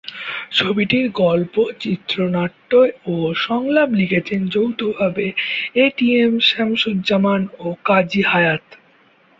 [0.51, 2.71] ছবিটির গল্প, চিত্রনাট্য
[3.05, 3.15] ও
[3.41, 5.25] সংলাপ লিখেছেন যৌথভাবে
[5.77, 8.65] এটিএম শামসুজ্জামান ও কাজী হায়াৎ।